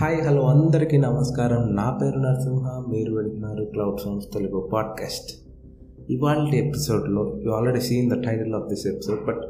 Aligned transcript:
Hi 0.00 0.22
hello 0.22 0.42
అందరికీ 0.42 0.96
నమస్కారం. 0.96 1.74
నా 1.74 1.98
పేరు 2.02 2.18
నరసింహ 2.18 2.84
మీరు 2.88 3.14
వింటున్నారు 3.14 3.64
క్లౌడ్ 3.64 4.00
సౌండ్స్ 4.00 4.28
తెలుగు 4.32 4.70
పాడ్కాస్ట్ 4.72 5.48
ఇవాళ 6.10 6.48
ఎపిసోడ్లో 6.54 7.38
you 7.42 7.50
already 7.50 7.80
seen 7.80 8.10
the 8.10 8.22
title 8.22 8.54
of 8.54 8.68
this 8.68 8.86
episode 8.86 9.26
but 9.26 9.42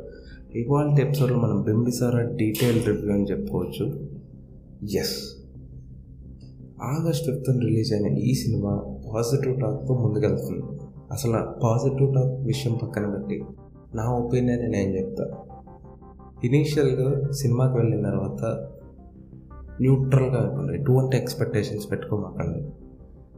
ఇవాళ 0.54 0.98
ఎపిసోడ్లో 1.00 1.38
మనం 1.38 1.62
బింబిసారా 1.62 2.20
డీటెయిల్ 2.20 2.86
రివ్యూ 2.86 3.12
అని 3.12 3.24
చెప్పుకోవచ్చు. 3.24 4.08
ఎస్ 4.98 5.44
ఆగస్ట్ 6.82 7.24
ఫిఫ్త్ 7.24 7.50
రిలీజ్ 7.50 7.92
అయిన 7.92 8.06
ఈ 8.06 8.34
సినిమా 8.34 8.82
పాజిటివ్ 9.14 9.60
టాక్తో 9.60 9.94
ముందుకెళ్తుంది. 9.94 10.62
అసలు 11.12 11.60
పాజిటివ్ 11.64 12.14
టాక్ 12.14 12.46
విషయం 12.46 12.78
పక్కన 12.82 13.06
పెట్టి 13.06 13.44
నా 13.94 14.10
ఒపీనియన్ 14.10 14.72
నేను 14.72 14.96
చెప్తా. 14.96 15.30
ఇనీషియల్గా 16.44 17.30
సినిమాకి 17.30 17.78
వెళ్ళిన 17.78 18.02
తర్వాత 18.02 18.66
న్యూట్రల్గా 19.80 20.50
ఇవ్వండి 20.50 20.78
ఎటువంటి 20.78 21.16
ఎక్స్పెక్టేషన్స్ 21.16 21.90
పెట్టుకోమాకండి. 21.90 22.68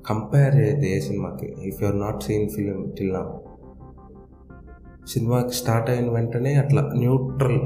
కంపేర్ 0.07 0.55
చేయదు 0.55 0.81
ఏ 0.81 1.01
సినిమాకి? 1.01 1.55
If 1.63 1.83
you 1.83 1.89
are 1.89 2.01
not 2.01 2.23
seen 2.23 2.49
film 2.49 2.93
till 2.99 3.13
నా 3.13 3.33
సినిమాకి 5.09 5.55
స్టార్ట్ 5.55 5.91
అయిన 5.91 6.11
వెంటనే 6.11 6.55
అట్లా 6.55 6.91
న్యూట్రల్ 6.97 7.61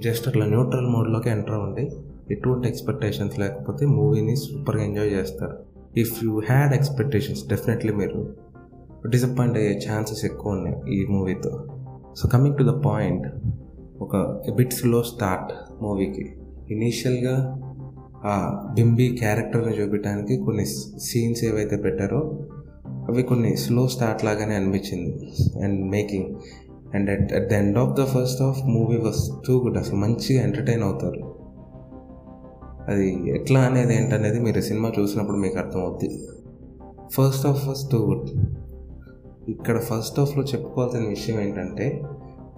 జస్ట్ 0.00 0.28
అట్లా 0.28 0.46
న్యూట్రల్ 0.46 0.86
మోడ్లోకి 0.86 1.30
ఎంటర్ 1.30 1.54
అవ్వండి. 1.54 1.90
ఎటువంటి 2.30 2.68
ఎక్స్పెక్టేషన్స్ 2.68 3.38
లేకపోతే 3.38 3.86
మూవీని 3.86 4.36
సూపర్గా 4.36 4.82
ఎంజాయ్ 4.82 5.10
చేస్తారు. 5.12 5.58
If 5.96 6.24
you 6.24 6.40
had 6.40 6.74
expectations 6.74 7.48
definitely 7.48 7.92
మీరు 7.92 8.34
డిసప్పాయింట్ 9.08 9.58
అయ్యే 9.58 9.80
ఛాన్సెస్ 9.90 10.24
ఎక్కువ 10.24 10.52
ఉన్నాయి 10.52 10.94
ఈ 10.94 11.06
మూవీతో 11.06 11.64
so 12.16 12.28
coming 12.28 12.56
to 12.56 12.62
the 12.62 12.82
point 12.86 13.28
ఒక 14.00 14.16
బిట్ 14.54 14.72
స్లో 14.72 15.02
స్టార్ట్ 15.02 15.52
మూవీకి 15.82 16.32
ఇనీషియల్గా 16.70 17.60
బింబీ 18.74 19.16
క్యారెక్టర్ని 19.16 19.82
చూపించడానికి 19.82 20.36
కొన్ని 20.36 20.66
సీన్స్ 21.00 21.44
ఏవైతే 21.44 21.76
పెట్టారో 21.76 22.38
అవి 22.88 23.22
కొన్ని 23.22 23.56
స్లో 23.56 23.88
స్టార్ట్ 23.88 24.24
లాగానే 24.24 24.54
అనిపించింది. 24.54 25.32
And 25.64 25.90
making. 25.90 26.34
And 26.94 27.10
at 27.10 27.32
at 27.32 27.48
the 27.48 27.52
end 27.52 27.78
of 27.78 28.00
the 28.00 28.04
first 28.04 28.42
half 28.42 28.58
movie 28.64 28.96
was 28.96 29.30
too 29.46 29.60
good. 29.60 29.78
అసలు 29.78 29.96
మంచిగా 29.96 30.42
ఎంటర్టైన్ 30.42 30.82
అవుతారు. 30.82 31.34
అది 32.88 33.30
ఎట్లా 33.30 33.60
అనేది 33.60 33.96
ఏంటనేది 33.96 34.40
మీరు 34.40 34.60
సినిమా 34.60 34.92
చూసినప్పుడు 35.00 35.36
మీకు 35.36 35.58
అర్థమవుద్ది. 35.58 36.28
First 37.10 37.46
half 37.46 37.68
was 37.68 37.90
too 37.90 37.98
good. 37.98 38.30
ఇక్కడ 39.48 39.80
ఫస్ట్ 39.80 40.20
ఆఫ్లో 40.20 40.44
చెప్పుకోవాల్సిన 40.44 41.08
విషయం 41.08 41.40
ఏంటంటే 41.40 42.02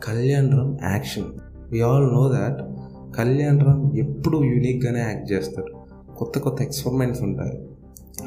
Kalyan 0.05 0.53
Ram 0.53 0.77
action. 0.83 1.25
We 1.71 1.81
all 1.81 2.15
know 2.15 2.29
that 2.29 2.78
Kalyan 3.19 3.61
Ram 3.61 3.97
ఎప్పుడు 3.97 4.45
యూనిక్గానే 4.45 5.01
యాక్ట్ 5.01 5.33
చేస్తారు. 5.33 5.73
కొత్త 6.15 6.39
కొత్త 6.39 6.63
ఎక్స్పెరిమెంట్స్ 6.63 7.23
ఉంటాయి. 7.23 7.63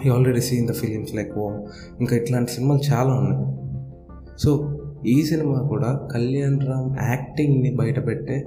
ఈ 0.05 0.09
already 0.09 0.41
seen 0.41 0.67
the 0.67 0.71
films 0.71 1.15
like 1.15 1.37
ఓ 1.37 1.51
ఇంకా 1.99 2.15
ఇట్లాంటి 2.15 2.51
సినిమాలు 2.51 2.93
చాలా 2.93 3.13
ఉన్నాయి. 3.13 3.45
సో 4.39 4.77
ఈ 5.05 5.23
సినిమా 5.23 5.61
కూడా 5.61 6.09
కళ్యాణ్ 6.11 6.59
రామ్ 6.59 6.95
యాక్టింగ్ని 7.09 7.75
బయటపెట్టే 7.75 8.45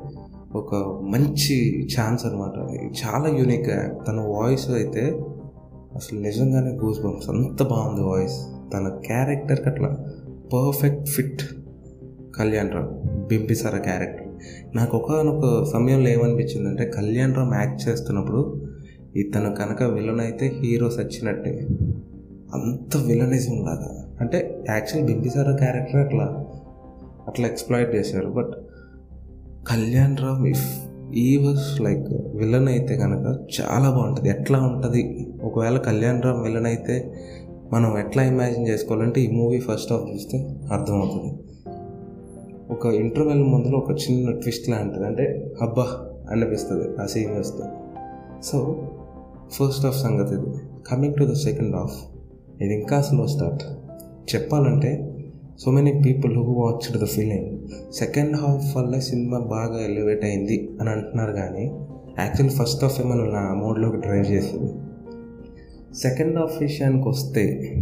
ఒక 0.55 0.75
మంచి 1.03 1.87
ఛాన్స్ 1.95 2.27
అనమాట 2.27 2.57
చాలా 3.03 3.29
యూనిక్గా 3.39 3.79
తన 4.09 4.21
వాయిస్ 4.21 4.71
అయితే 4.71 5.05
అసలు 5.95 6.21
నిజంగానే 6.21 6.71
గూస్ 6.71 7.01
బంప్స్ 7.01 7.31
అంత 7.31 7.63
బాగుంది 7.63 8.03
వాయిస్ 8.03 8.37
తన 8.75 8.89
క్యారెక్టర్కి 9.07 9.69
అట్లా 9.69 9.91
perfect 10.53 11.09
fit 11.09 11.43
Kalyan 12.37 12.71
Ram. 12.71 12.93
Bimbisara 13.29 13.77
character 13.79 14.24
నాకు 14.75 14.97
ఒకనొక 14.97 15.65
సమయంలో 15.73 16.09
ఏమనిపించిందంటే 16.11 16.85
కళ్యాణ్ 16.85 17.35
రామ్ 17.35 17.55
యాక్ట్ 17.55 17.89
చేస్తున్నప్పుడు 17.89 18.61
ఇతను 19.17 19.55
కనుక 19.55 19.83
విలన్ 19.83 20.21
అయితే 20.21 20.53
హీరో 20.63 20.91
సచ్చినట్టే. 20.91 21.67
అంత 22.55 22.97
విలనిజం 22.97 23.53
లాగా. 23.53 24.05
అంటే 24.21 24.65
యాక్చువల్ 24.71 25.07
బింబిసార 25.07 25.57
క్యారెక్టర్ 25.57 25.97
అట్లా 25.97 26.45
అట్లా 27.29 27.47
ఎక్స్ప్లాయిట్ 27.47 27.95
చేశారు. 27.95 28.29
But 28.29 28.53
Kalyan 29.69 30.17
Ram 30.17 30.47
if 30.47 30.81
he 31.15 31.37
was 31.37 31.81
like 31.81 32.13
villain 32.35 32.69
అయితే 32.69 32.97
కనుక 32.97 33.39
చాలా 33.61 33.91
బాగుంటుంది. 33.91 34.29
ఎట్లా 34.29 34.63
ఉంటుంది? 34.63 35.27
ఒకవేళ 35.43 35.79
కళ్యాణ్ 35.79 36.23
రామ్ 36.23 36.43
విలన్ 36.43 36.67
అయితే 36.67 37.15
మనం 37.73 37.99
ఎట్లా 37.99 38.23
ఇమాజిన్ 38.23 38.69
చేసుకోవాలంటే 38.69 39.21
ఈ 39.21 39.31
మూవీ 39.31 39.61
ఫస్ట్ 39.61 39.93
హాఫ్ 39.93 40.15
చూస్తే 40.15 40.39
అర్థమవుతుంది. 40.73 41.44
ఒక 42.75 42.87
ఇంటర్వెల్ 42.87 43.43
ముందులో 43.43 43.79
ఒక 43.79 43.91
చిన్న 43.91 44.31
ట్విస్ట్ 44.31 44.69
లాంటిది 44.69 45.07
అంటే 45.07 45.53
అబ్బా 45.63 45.87
అనిపిస్తుంది 46.31 47.03
ఆ 47.03 47.07
సీన్ 47.07 47.39
వస్తే. 47.39 47.65
సో 48.43 48.59
ఫస్ట్ 49.51 49.85
హాఫ్ 49.87 50.03
సంగతి 50.03 50.35
ఇది. 50.35 50.57
Coming 50.89 51.15
to 51.15 51.25
the 51.25 51.33
second 51.33 51.77
half 51.77 51.99
ఇది 52.63 52.75
ఇంకా 52.75 53.01
స్లో 53.03 53.27
స్టార్ట్ 53.27 53.63
చెప్పాలంటే 54.35 55.11
so 55.61 55.71
many 55.71 56.03
people 56.07 56.37
who 56.37 56.43
watched 56.43 57.03
the 57.03 57.07
feeling 57.07 57.59
second 57.93 58.37
half 58.37 58.77
వల్ల 58.77 58.99
సినిమా 58.99 59.39
బాగా 59.39 59.85
ఎలివేట్ 59.85 60.25
అయింది 60.25 60.71
అని 60.81 60.91
అంటున్నారు 60.91 61.33
కానీ 61.33 61.65
యాక్చువల్ 62.19 62.51
ఫస్ట్ 62.51 62.85
హాఫ్ 62.85 63.01
ఏమైనా 63.01 63.25
నా 63.25 63.55
మోడ్లోకి 63.55 63.97
డ్రైవ్ 63.97 64.27
చేసింది. 64.27 64.73
సెకండ్ 65.97 66.39
హాఫ్ 66.39 66.63
విషయానికి 66.63 67.09
వస్తే 67.09 67.75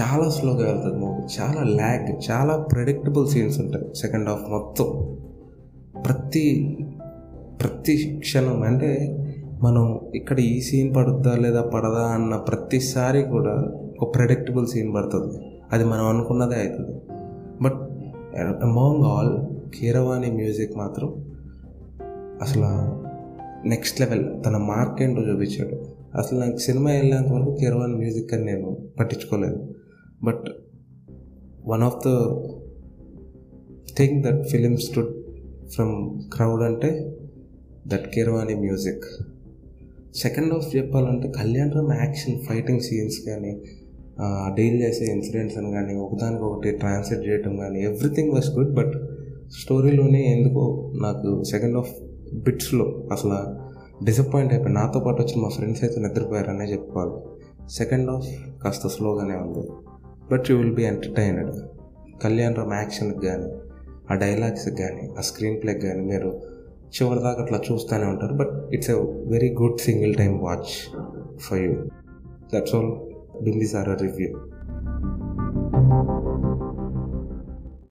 చాలా 0.00 0.30
స్లోగా 0.30 0.72
వెళ్తుంది 0.72 0.96
మూవీ 0.96 1.42
చాలా 1.42 1.62
ల్యాగ్ 1.62 2.30
చాలా 2.30 2.56
ప్రెడిక్టబుల్ 2.56 3.28
సీన్స్ 3.28 3.60
ఉంటాయి 3.60 3.94
సెకండ్ 3.94 4.28
హాఫ్ 4.28 4.50
మొత్తం. 4.50 5.16
ప్రతి 6.06 6.76
ప్రతి 7.60 8.16
క్షణం 8.18 8.62
అంటే 8.62 9.18
మనం 9.62 10.00
ఇక్కడ 10.14 10.40
ఈ 10.40 10.60
సీన్ 10.60 10.94
పడుద్దా 10.96 11.36
లేదా 11.36 11.62
పడదా 11.62 12.02
అన్న 12.02 12.36
ప్రతిసారి 12.36 13.22
కూడా 13.22 13.70
ఒక 14.00 14.14
ప్రెడిక్టబుల్ 14.14 14.66
సీన్ 14.66 14.94
పడుతుంది. 14.94 15.38
అది 15.72 15.84
మనం 15.84 16.06
అనుకున్నదే 16.06 16.54
అవుతుంది. 16.54 17.00
But 17.62 17.80
among 18.62 19.02
all 19.02 19.38
Keeravani 19.74 20.30
music 20.30 20.76
మాత్రం 20.76 21.24
అసలు 22.42 22.68
నెక్స్ట్ 23.68 24.00
లెవెల్ 24.00 24.44
తన 24.46 24.56
మార్క్ 24.56 25.02
ఏంటో 25.02 25.22
చూపించాడు. 25.22 25.76
అసలు 26.18 26.38
నాకు 26.38 26.56
సినిమా 26.56 26.90
వెళ్ళేంత 26.90 27.32
వరకు 27.32 27.56
కీరవాణి 27.60 27.94
మ్యూజిక్ 27.94 28.34
అని 28.34 28.44
నేను 28.44 28.76
పట్టించుకోలేదు. 29.00 29.74
But 30.24 30.44
one 31.66 31.82
of 31.82 31.96
the 32.06 32.10
thing 33.96 34.22
that 34.22 34.48
film 34.48 34.76
stood 34.76 35.12
from 35.68 36.20
crowd 36.32 36.62
అంటే 36.62 37.16
that 37.86 38.12
Keeravani 38.12 38.54
music 38.54 39.04
second 40.14 40.52
half 40.52 40.76
చెప్పాలంటే 40.76 41.28
Kalyan 41.28 41.72
Ram 41.72 41.92
action 41.92 42.40
fighting 42.40 42.80
scenes 42.80 43.20
కానీ 43.26 43.62
డీల్ 44.54 44.82
చేసే 44.82 45.04
ఇన్సిడెంట్స్ 45.04 45.58
అని 45.58 45.72
కానీ 45.72 45.94
ఒకదానికి 45.94 46.42
ఒకటి 46.42 46.70
ట్రాన్స్లేట్ 46.70 47.28
చేయడం 47.28 47.56
కానీ 47.56 47.82
ఎవ్రీథింగ్ 47.82 48.32
వాస్ 48.32 48.50
గుడ్ 48.50 48.74
బట్ 48.74 48.94
స్టోరీలోనే 49.60 50.38
ఎందుకో 50.38 50.92
నాకు 51.02 51.42
సెకండ్ 51.42 51.76
హాఫ్ 51.76 51.92
బిట్స్లో 52.34 52.84
అసలు 53.12 53.38
డిసప్పాయింట్ 54.04 54.52
అయిపోయి 54.54 54.74
నాతో 54.74 55.00
పాటు 55.00 55.22
వచ్చిన 55.22 55.42
మా 55.42 55.48
ఫ్రెండ్స్ 55.48 55.84
అయితే 55.84 56.00
నిద్రపోయారనే 56.00 56.64
చెప్పుకోవాలి. 56.64 57.16
సెకండ్ 57.72 58.10
హాఫ్ 58.10 58.28
కాస్త 58.62 58.88
స్లోగానే 58.88 59.34
ఉంది. 59.36 59.68
But 60.30 60.50
you 60.50 60.56
will 60.56 60.74
be 60.74 60.82
entertained 60.82 61.56
Kalyan 62.22 62.56
Ram 62.56 62.72
యాక్షన్కి 62.72 63.26
కానీ 63.26 63.52
ఆ 64.10 64.14
డైలాగ్స్కి 64.14 64.76
కానీ 64.76 65.10
ఆ 65.18 65.20
స్క్రీన్ 65.20 65.62
ప్లేకి 65.62 65.80
కానీ 65.80 66.00
మీరు 66.00 66.40
చివరిదాకా 66.92 67.42
అట్లా 67.42 67.60
చూస్తూనే 67.72 68.04
ఉంటారు. 68.04 68.34
But 68.34 68.74
it's 68.74 68.90
a 68.90 68.94
very 69.26 69.54
good 69.54 69.78
single 69.80 70.14
time 70.14 70.38
watch 70.38 70.96
for 71.40 71.58
you 71.58 71.72
that's 72.54 72.74
all 72.74 72.90
Bimbisara 73.42 73.94
review 73.94 74.38